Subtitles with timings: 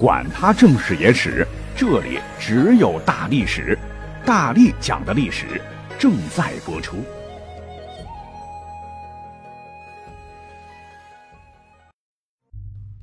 [0.00, 3.78] 管他正史野史，这里只有大历史，
[4.24, 5.60] 大力讲的历史
[5.98, 7.04] 正在播出。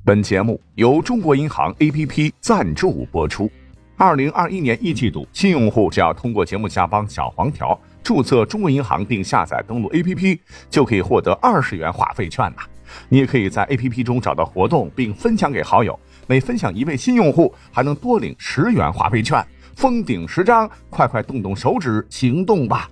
[0.04, 3.48] 本节目由中国银行 APP 赞助播出。
[3.96, 12.62] 二零二一年一季度，新用户只要通过节目下方小黄条注册中国银行并下载登录 APP，就可以获得二十元话费券呐。
[13.08, 15.96] 你也可以在 APP 中找到活动并分享给好友。
[16.28, 19.42] 每分享一位新用户，还能多领十元话费券，
[19.74, 22.86] 封顶十张，快快动动手指行动吧！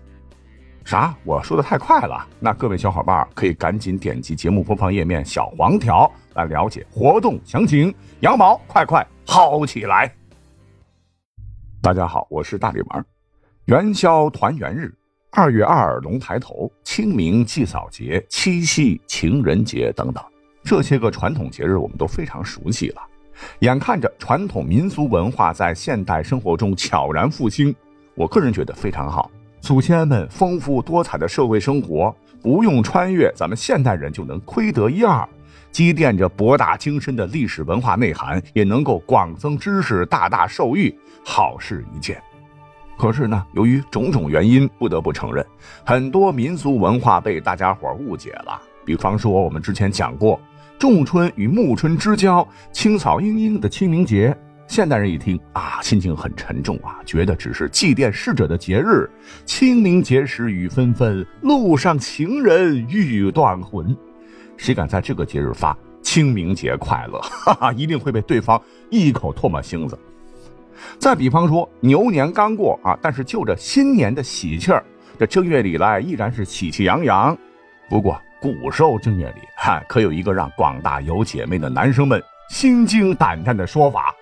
[0.87, 1.15] 啥？
[1.23, 2.27] 我说的太快了？
[2.41, 7.95] 那各位小伙伴可以赶紧点击节目播放页面小黄条来了解活动详情。
[8.21, 10.11] 羊毛快快薅起来！
[11.83, 13.05] 大家好，我是大力丸。
[13.67, 14.95] 元宵团圆日，
[15.33, 20.25] 二月二龙抬头，清明祭扫节，七夕情人节等等，
[20.65, 23.03] 这些个传统节日我们都非常熟悉了。
[23.61, 27.75] 眼看着传统民俗文化在现代生活中悄然复兴，
[28.15, 29.31] 我个人觉得非常好。
[29.61, 35.29] 祖先们丰富多彩的社会生活，不用穿越，咱们现代人就能窥得一二，
[35.73, 42.23] 积淀着博大精深的历史文化内涵，也能够广增知识，大大受益，好事一件。
[42.97, 45.45] 可是呢，由于种种原因，不得不承认，
[45.85, 48.63] 很多民俗文化被大家伙误解了。
[48.85, 50.41] 比方说，我们之前讲过。
[50.79, 54.37] 仲春与暮春之交，青草茵茵的清明节，
[54.69, 59.09] 现代人一听啊，心情很沉重啊，觉得只是祭奠逝者的节日。
[59.47, 63.97] 清明节时雨纷纷，路上情人欲断魂。
[64.59, 68.61] 谁敢在这个节日发“清明节快乐”，哈哈，一定会被对方
[68.91, 69.99] 一口唾沫星子。
[70.99, 74.85] 再比方说，牛年刚过啊，但是就着新年的喜气儿，
[75.19, 77.37] 这正月里来依然是喜气洋洋。
[77.89, 84.15] 不过，古时候正月里，哈，可有一个让广大有姐妹的男生们心惊胆战的说法，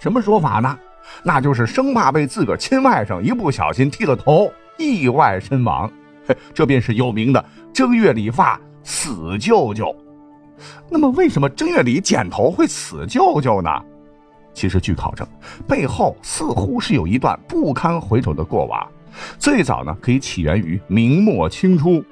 [0.00, 0.78] 什么说法呢？
[1.22, 5.90] 那就是生怕被自个儿亲外甥一不小心剃了头，意外身亡。
[6.26, 9.94] 嘿这便是有名的正月理发死舅舅。
[10.88, 13.70] 那么，为什么正月里剪头会死舅舅呢？
[14.52, 15.26] 其实，据考证，
[15.66, 18.86] 背后似乎是有一段不堪回首的过往。
[19.38, 22.04] 最早呢，可以起源于明末清初。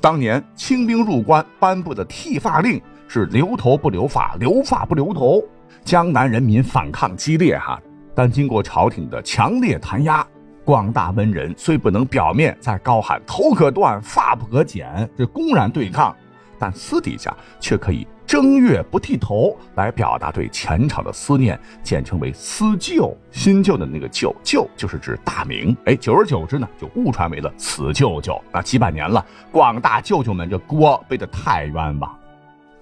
[0.00, 5.42] 当年清兵入关颁布的剃发令是留头不留发，留发不留头。
[5.84, 7.80] 江南人民反抗激烈哈，
[8.14, 10.26] 但经过朝廷的强烈弹压，
[10.64, 16.14] 广大文人虽不能表面在高喊头可断，发不可剪，这公然对抗，
[16.58, 18.06] 但私底下却可以。
[18.28, 23.16] 正月不剃头，来表达对前朝的思念，简称为思旧。
[23.30, 25.74] 新旧的那个旧，旧就是指大明。
[25.86, 28.38] 哎，久而久之呢，就误传为了此舅舅。
[28.52, 32.14] 那几百年了，广大舅舅们这锅背得太冤枉。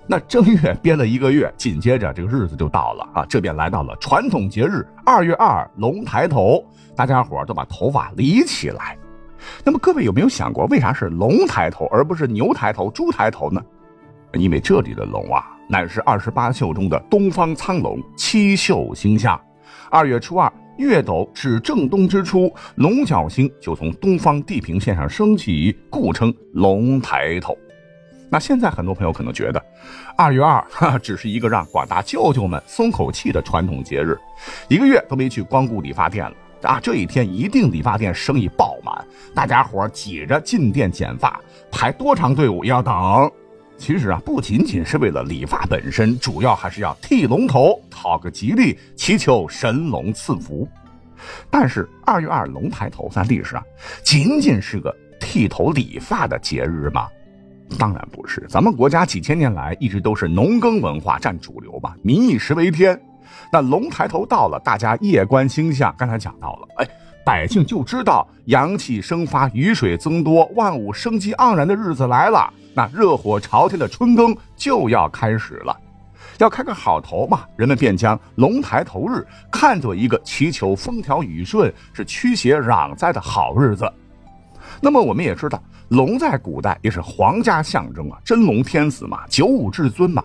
[0.09, 6.61] 那正月憋了一个月，紧接着这个日子就到了啊，这便来到了传统节日二月二龙抬头，
[6.97, 8.99] 大家伙都把头发理起来。
[9.63, 13.63] 那么各位有没有想过，为啥是龙抬头而不是牛抬头、猪抬头呢？
[14.35, 19.41] 因为这里的龙啊，乃是二十八宿中的东方苍龙，七宿星下，
[19.91, 27.57] 二月初二，月斗至正东之初，龙角星就从东方地平线上升起，故称龙抬头。
[28.29, 29.65] 那现在很多朋友可能觉得，
[30.17, 34.19] 二月二 哈只是一个让广大舅舅们松口气的传统节日，
[34.69, 43.31] 一个月都没去光顾理发店了啊，这一天一定理发店生意爆满，大家伙挤着进店剪发，排多长队伍也要等。
[43.79, 50.67] 其实啊，不仅仅是为了理发本身，主要还是要剃龙头，讨个吉利，祈求神龙赐福。
[51.51, 53.63] 但是二月二龙抬头在历史上
[54.03, 57.07] 仅仅是个剃头理发的节日吗？
[57.79, 63.01] 当然不是，咱们国家几千年来一直都是农耕文化占主流吧，民以食为天。
[63.53, 66.89] 那龙抬头到了，大家夜观星象，刚才讲到了，哎，
[67.27, 72.49] 百姓就知道阳气生发，雨水增多，万物生机盎然的日子来了。
[72.73, 75.77] 那热火朝天的春耕就要开始了，
[76.39, 83.93] 要开个好头嘛，人们便将龙抬头日看作一个祈求风调雨顺、是驱邪攘灾的好日子。
[84.81, 90.23] 那么我们也知道，龙在古代也是皇家象征啊，真龙天子嘛，九五至尊嘛。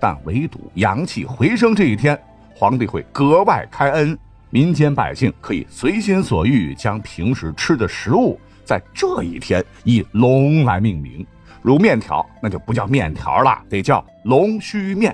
[0.00, 2.20] 但唯独阳气回升这一天，
[2.56, 4.18] 皇帝会格外开恩，
[4.50, 11.24] 民间百姓可以随心所欲将平时吃的食物在这一天以龙来命名。
[11.62, 15.12] 如面条，那就不叫面条了，得叫龙须面；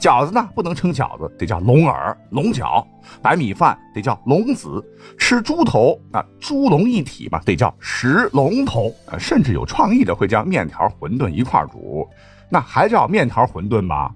[0.00, 2.84] 饺子呢，不能称饺子，得叫龙耳、龙饺；
[3.20, 4.82] 白米饭得叫龙子；
[5.18, 8.92] 吃猪头啊，猪龙一体嘛，得叫食龙头。
[9.06, 12.08] 啊，甚至有创意的会将面条、馄饨一块煮，
[12.48, 14.10] 那还叫面条馄饨吗？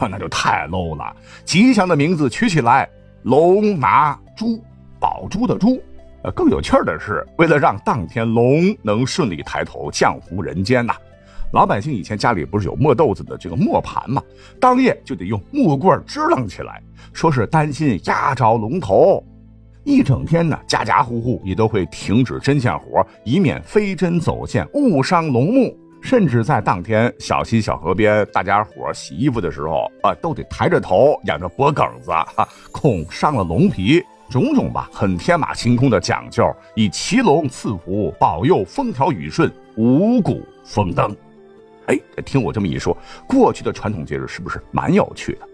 [0.10, 1.14] 那就太 low 了。
[1.44, 2.88] 吉祥的名字取起来，
[3.22, 4.62] 龙拿猪，
[4.98, 5.80] 宝珠的珠。
[6.24, 10.94] 呃，更有趣的是，为了让当天龙能顺利抬头降服人间呐，
[11.52, 14.22] 老百姓以前家里不是有磨豆子的这个磨盘吗？
[14.60, 16.80] 当夜就得用木棍支棱起来，
[17.12, 19.22] 说是担心压着龙头。
[19.84, 25.76] 一整天呢，家家户户也都会停止针线活，以免飞针走线误伤龙目。
[26.02, 34.02] 甚至在当天小溪小河边，大家伙洗衣服的时候啊，都得抬着头，仰着脖梗子，哈，恐伤了龙皮。
[34.28, 41.14] 种种吧，很天马行空的讲究，以骑龙赐福，保佑风调雨顺，五谷丰登。
[41.86, 42.96] 哎，听我这么一说，
[43.26, 45.48] 过去的传统节日是不是蛮有趣的？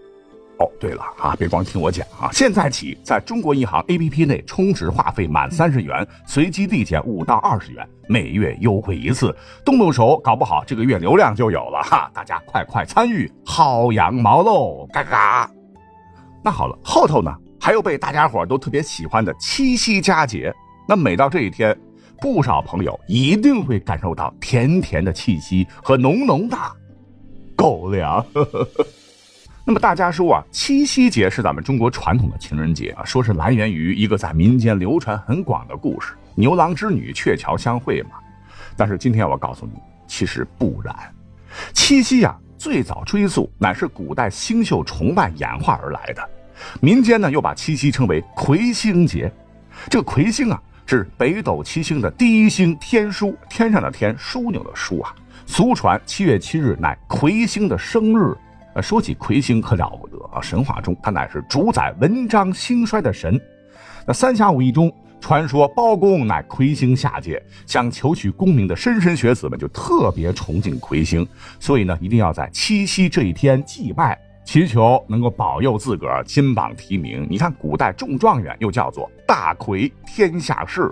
[0.59, 9.33] 哦，对了啊，别光听我讲啊，现在起，在中国银行 APP 内充值话费满三十元，随机递减五到二十元，每月优惠一次，
[9.63, 12.11] 动动手，搞不好这个月流量就有了哈！
[12.13, 14.85] 大家快快参与，薅羊毛喽！
[14.91, 15.49] 嘎嘎。
[16.43, 17.33] 那好了，后头呢？
[17.61, 20.53] 还有被大家伙都特别喜欢的七夕佳节，
[20.87, 21.77] 那每到这一天，
[22.19, 26.57] 不少朋友一定会感受到甜甜的气息和浓浓的
[27.55, 28.25] 狗粮。
[28.33, 28.85] 呵呵呵
[29.69, 38.09] 那么大家说啊，七夕节是咱们中国传统的情人节啊，说是来源于一个在民间流传很广的故事——牛郎织女鹊桥相会嘛。
[38.75, 39.73] 但是今天我告诉你，
[40.07, 40.95] 其实不然。
[41.71, 46.29] 七夕啊，最早追溯乃是古代星宿崇拜演化而来的。
[46.81, 49.31] 民间呢又把七夕称为魁星节，
[49.87, 55.13] 这个魁星啊是北斗七星的第一星天枢，天上的天，枢纽的枢啊。
[55.45, 58.35] 俗传七月七日乃魁星的生日。
[58.75, 63.39] 呃，说起魁星可了不得啊，神话中他乃是主宰文章兴衰的神。
[64.05, 71.27] 那三侠五义中传说包公乃魁星下界，想求取功名的莘莘学子们就特别崇敬魁星，
[71.59, 74.19] 所以呢一定要在七夕这一天祭拜。
[74.45, 77.27] 祈求能够保佑自个儿金榜题名。
[77.29, 80.91] 你看，古代中状元又叫做大魁天下士。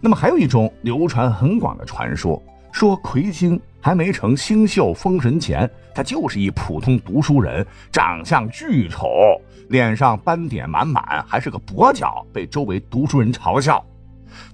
[0.00, 9.06] 那么还有一种流传很广的传说，说魁星还没成星宿封神前，他就是一普通读书人，长相巨丑，
[9.68, 13.80] 脸上斑点满满，还是个跛脚，被周围读书人嘲笑。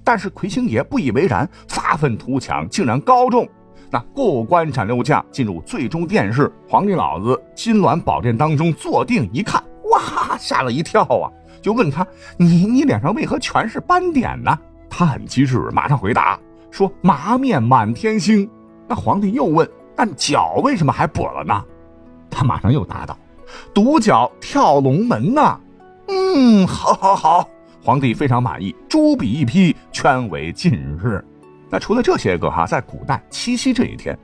[0.03, 3.49] 但是魁星爷不以为然，发愤图强，竟然高中。
[3.89, 9.59] 那过关斩六将进入最终殿试，皇帝老子金銮宝殿当中坐定一看，
[9.91, 11.25] 哇，吓了一跳啊！
[11.59, 12.05] 就问他
[12.37, 14.55] ：“你你脸上为何全是斑点呢？”
[14.87, 16.39] 他很机智，马上回答
[16.69, 18.47] 说：“麻面满天星。”
[18.87, 21.63] 那皇帝又问：“那脚为什么还跛了呢？”
[22.29, 23.17] 他马上又答道
[23.73, 25.59] ：“独角跳龙门呢。”
[26.09, 27.49] 嗯，好，好，好，
[27.81, 31.23] 皇帝非常满意，朱笔一批，圈为禁日。
[31.69, 34.17] 那除了这些个哈，在古代七夕这一天，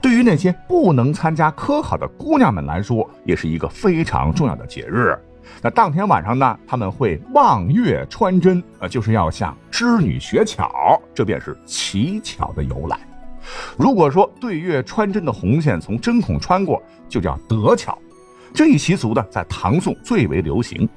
[0.00, 5.18] 对于那些不能参加科考的姑娘们来说，也是一个非常重要的节日。
[5.60, 12.98] 那当天晚上呢，他们会望月穿针，呃，就是要向织女学巧，这便是乞巧的由来。
[13.76, 17.98] 如果说对月穿针的红线从针孔穿过，就叫得巧。
[18.52, 20.88] 这一习俗呢，在唐宋最为流行。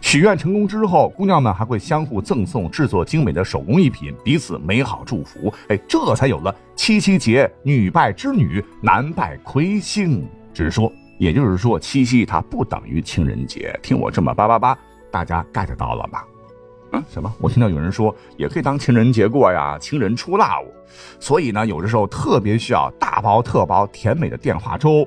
[0.00, 5.52] 许愿成功之后，姑娘们还会相互赠送制作精美的手工艺品，彼此美好祝福。
[5.68, 10.92] 哎，这才有了七夕节，女拜织女，男拜魁星之说。
[11.18, 13.78] 也就是说，七夕它不等于情人节。
[13.82, 14.76] 听我这么叭叭叭，
[15.10, 16.24] 大家 get 到了吧？
[17.08, 17.32] 什么？
[17.40, 20.66] 我听到有人说也可以当情人节过呀，情人出 love。
[21.18, 25.06] 所以呢，有的时候特别需要大包特包甜美的电话粥，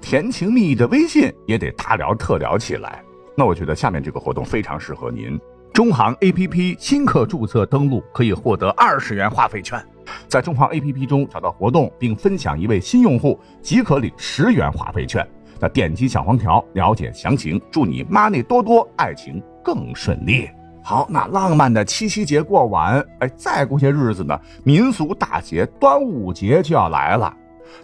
[0.00, 3.02] 甜情蜜意的微信也得大聊特聊起来。
[3.36, 5.38] 那我觉得下面这个活动非常适合您。
[5.72, 9.84] 中行 APP 新客注册登录可以获得二十元话费券，
[10.28, 15.26] 在中行 APP 中找到活动并分享一位新用户，即可领十元话费券。
[15.58, 17.60] 那点击小黄条了解详情。
[17.72, 20.48] 祝你 money 多多，爱情更顺利。
[20.86, 27.34] 好，那浪漫的七夕节过完，哎，再过些日子呢，民俗大节端午节就要来了。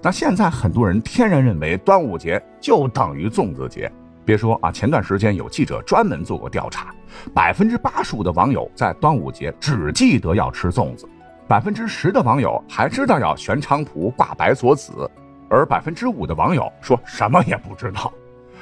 [0.03, 3.91] 那现在很多人天然认为端午节就等于粽子节。
[4.23, 6.95] 别说啊，前段时间有记者专门做过调查，
[7.33, 11.09] 百分之八十五的网友在端午节只记得要吃粽子，
[11.49, 15.11] 百分之十的网友还知道要悬菖蒲、挂白锁子，
[15.49, 18.13] 而百分之五的网友说什么也不知道。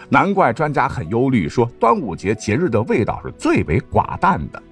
[0.09, 4.63] 难怪专家很忧虑，说端午节节日的味道是最为寡淡的。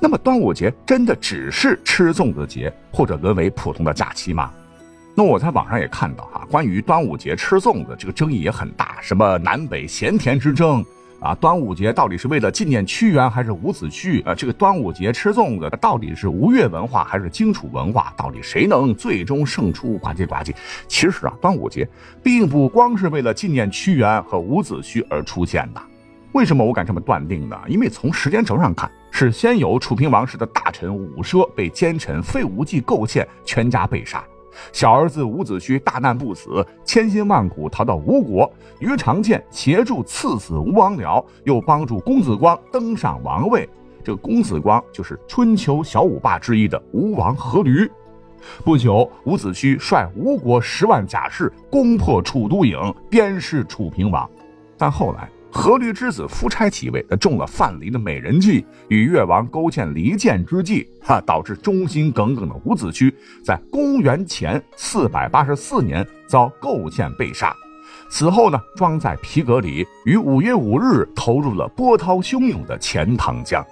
[0.00, 4.50] 那么端午节真的只是吃粽子节，或者沦为普通的假期吗？
[5.16, 10.84] 那我在网上也看到哈，关于端午节吃粽子这个争议也很大，什么南北咸甜之争
[11.24, 14.22] 啊，端午节到底是为了纪念屈原还是伍子胥？
[14.26, 18.12] 啊，这个端午节吃粽子到底是吴越文化还是荆楚文化？
[18.14, 19.96] 到底谁能最终胜出？
[19.96, 20.54] 呱唧呱唧。
[20.86, 21.88] 其实啊，端午节
[22.22, 25.80] 并不光是为了纪念屈原和伍子胥而出现的。
[26.32, 27.58] 为什么我敢这么断定呢？
[27.68, 34.22] 因为从时间轴上看，是先有楚平王室的大臣伍奢被奸臣费无忌构陷，全家被杀。
[34.72, 43.68] 小儿子伍子胥大难不死，千辛万苦逃到吴国，于长剑协助刺死吴王僚，又帮助公子光登上王位。
[44.02, 47.90] 这公子光就是春秋小五霸之一的吴王阖闾。
[48.62, 54.28] 不久，伍子胥率吴国十万甲士攻破楚都郢，鞭尸楚平王。
[54.76, 63.10] 但后来，阖闾之子夫差即位，他中了范蠡的美人计，与越王勾践离间之计，哈，导致忠心耿耿的伍子胥
[63.42, 67.54] 在公元前四百八十四年遭构陷被杀。
[68.10, 73.64] 此后呢，装在皮革里，于五月五日投入了波涛汹涌的钱塘江。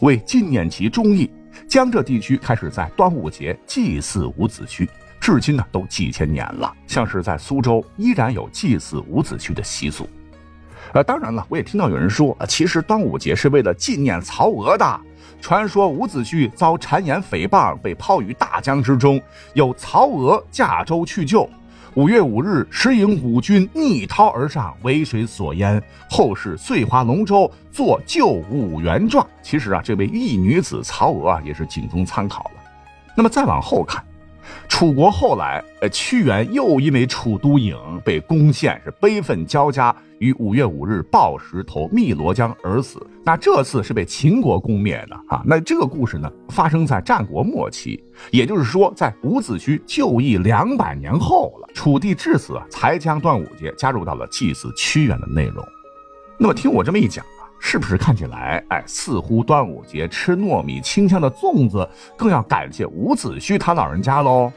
[0.00, 1.28] 为纪念其忠义，
[1.66, 4.86] 江浙地区开始在端午节祭祀伍子胥，
[5.18, 6.70] 至今呢都几千年了。
[6.86, 10.06] 像是在苏州，依然有祭祀伍子胥的习俗。
[10.92, 15.00] 呃，当然了，我也听到有人说，其实端午节是为了纪念曹娥的。
[15.40, 19.20] 传说伍子胥遭谗言诽谤，被抛于大江之中，
[19.52, 21.48] 有曹娥驾舟去救。
[21.94, 25.82] 五月五日，时引五军逆涛而上，为水所淹。
[26.08, 29.26] 后世遂划龙舟，作救五原状。
[29.42, 32.62] 其实啊，这位义女子曹娥啊，也是仅供参考了。
[33.16, 34.02] 那么再往后看。
[34.68, 43.06] 楚国后来，呃，屈原又因为楚都郢被攻陷，是悲愤交加，于五月五日抱石投汨罗江而死。
[43.22, 45.42] 那这次是被秦国攻灭的啊。
[45.44, 51.68] 那这个故事呢，发生在战国末期，也就是说，在伍子胥就义两百年后了。
[51.74, 55.62] 楚地至此才将端午节加入到了祭祀屈原的内容。
[56.38, 57.44] 那么听我这么一讲啊。
[57.60, 64.52] 是不是看起来，哎，似乎端午节吃糯米清香的粽子更要感谢伍子胥他老人家喽？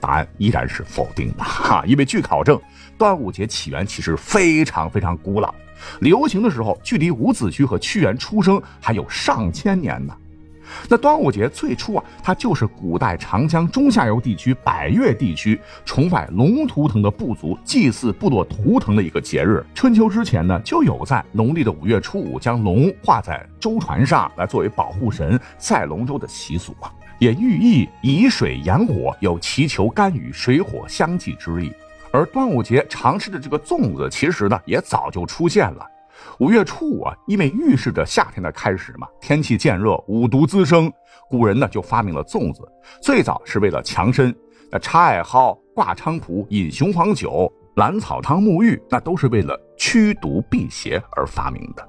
[0.00, 2.58] 答案依然是否定的哈，因为据考证，
[3.00, 5.54] 端午节起源其实非常非常古老，
[6.00, 10.14] 流行的时候距离伍子胥和屈原出生还有上千年呢。
[10.86, 19.64] 那端午节最初啊，它就是古代长江中下游地区百越地区崇拜龙图腾的部族祭祀部落图腾的一个节日。
[19.74, 31.72] 春秋之前呢，就有在农历的五月初五将龙画在舟船上来作为保护神赛龙舟的习俗啊，也寓意以水养火，有祈求甘雨、水火相济之意。
[32.12, 35.86] 而端午节常吃的这个粽子，其实呢，也早就出现了。
[36.38, 40.92] 五月初五啊，因为预示着夏天的开始嘛，天气渐热，五毒滋生，
[41.28, 42.62] 古人呢就发明了粽子。
[43.00, 44.34] 最早是为了强身，
[44.70, 51.88] 那插艾蒿、挂菖蒲、饮雄黄酒、兰草汤沐浴，那都是为了驱毒辟邪而发明的。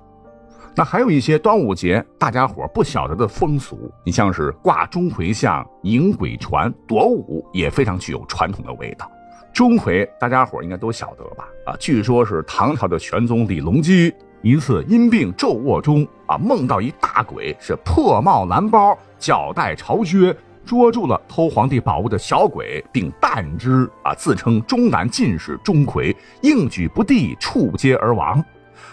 [0.73, 9.09] 那还有一些端午节大家伙不晓得的风俗，你像是挂钟馗像、迎鬼船、躲舞，也非常具有传统的味道。
[9.53, 11.47] 钟馗，大家伙应该都晓得吧？
[11.65, 28.43] 啊，据说是唐朝的玄宗李隆基一次因病昼卧中啊，梦到一大鬼是破帽蓝包，脚带朝靴，捉住了偷皇帝宝物的小鬼，并弹之啊，自称终南进士钟馗，应举不第，触阶而亡。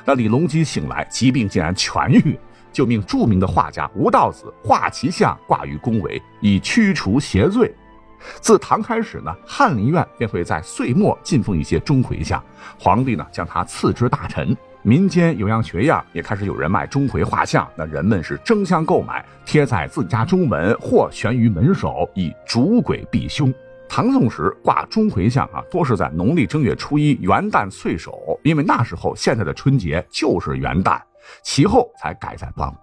[0.05, 2.39] 那李隆基醒来，疾病竟然痊愈，
[2.73, 7.73] 就命著名的画家吴道子画其像挂于宫闱，以驱除邪罪。
[8.41, 12.43] 自唐开始呢，翰林院便会在岁末进奉一些钟馗像，
[12.79, 14.57] 皇帝呢将他赐之大臣。
[14.83, 23.53] 民间有样学样，也开始有人卖钟馗画像，那人们是争相购买，贴在自家中门或悬于门首，以逐鬼避凶。
[23.89, 31.01] 唐宋时挂钟馗像啊，多是在农历正月初一元旦岁首，因为那时候现在的春节就是元旦，
[31.43, 32.75] 其后才改在端午。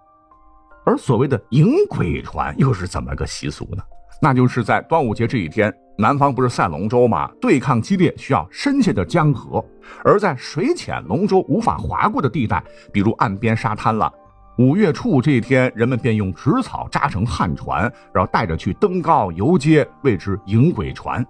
[0.86, 3.82] 而所谓的迎鬼船又是怎么个习俗呢？
[4.22, 7.30] 那就是在端午节这一天，南方不是赛龙舟吗？
[7.40, 9.64] 对抗激烈，需要深陷的江河；
[10.04, 14.12] 而在水浅龙舟无法划过的地带，比如岸边沙滩了。
[14.58, 21.26] 五月初五这一天，人们便用纸草扎成旱船，然后带着去登高游街，谓之迎鬼船。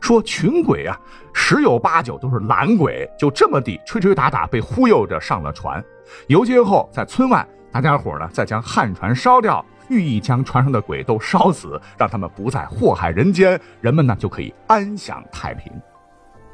[0.00, 0.98] 说群鬼啊，
[1.32, 5.82] 十有八九都是懒鬼，就这么地吹吹打打，被忽悠着上了船。
[6.28, 9.64] 游街后，在村外，大家伙呢再将旱船烧掉。
[9.88, 15.72] 寓意将船上的鬼都烧死，让他们不再祸害人间，人们呢就可以安享太平。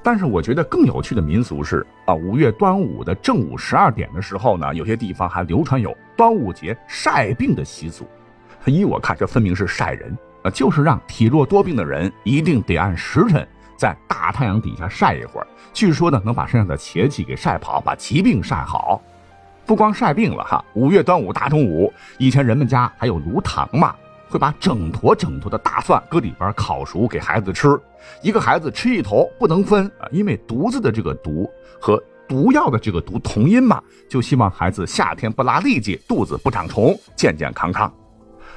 [0.04, 8.04] 但是我觉得更有趣的民俗是啊，五月端午的正午十二点的时候呢，有些地方还流传有端午节晒病的习俗。
[8.66, 13.46] 依我看，这分明是晒人啊，就是让体弱多病的人一定得按时辰
[13.76, 19.00] 在大太阳底下晒一会儿，据说呢能把身上的邪气给晒跑，把疾病晒好。
[19.64, 23.94] 不光晒病了哈，五月端午大中午，以前人们家还有炉膛嘛，
[24.28, 27.80] 会把整坨整坨的大蒜搁里边烤熟给孩子吃，
[28.22, 31.48] 一个孩子吃一头不能分啊，因为毒子的这个毒
[31.80, 37.92] 和毒药的这个毒同音嘛，就希望孩子夏天不拉痢疾，肚子不长虫，健健康康。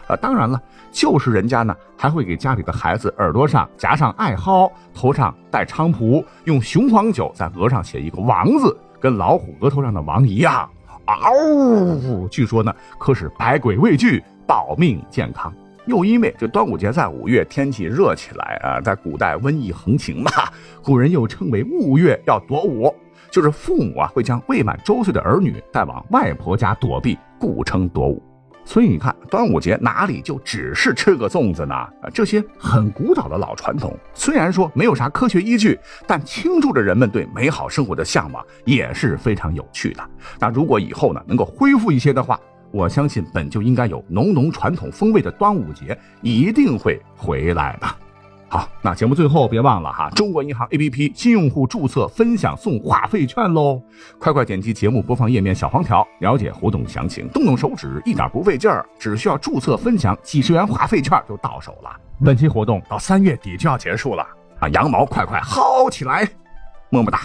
[0.07, 10.69] 啊，当然了，就是人家呢还会给家里的孩子耳朵上夹上艾蒿，头上戴菖蒲，用雄黄酒在额上写一个王字，跟老虎额头上的王一样。
[11.05, 12.27] 嗷！
[12.29, 15.53] 据说呢，可使百鬼畏惧，保命健康。
[15.85, 20.31] 又因为这端午节在五月，天气热起来啊，在古代瘟疫横行嘛，
[20.83, 22.93] 古人又称为戊月要躲午，
[23.29, 28.21] 就是父母啊会将未满周岁的儿女带往外婆家躲避，故称躲午。
[28.65, 31.75] 所以你看，端午节哪里就只是吃个粽子呢？
[32.11, 40.03] 这些很古老的老传统，虽然说没有啥科学依据，但倾注着人们对美好生活的向往，也是非常有趣的。
[40.39, 42.39] 那如果以后呢，能够恢复一些的话，
[42.71, 47.87] 我相信本就应该有浓浓传统风味的端午节一定会回来的。
[48.55, 53.81] 好，那节目最后别忘了哈，中国银行 APP 新用户注册分享送话费券喽！
[54.17, 57.27] 快快点击节目播放页面小黄条，了解活动详情。
[57.33, 61.89] 动动手指，一点不费劲儿，只需要注册分享几十元话费券就到手了。
[62.23, 64.25] 本期活动到三月底就要结束了
[64.61, 66.25] 啊，羊毛快快薅起来，
[66.89, 67.19] 么么哒！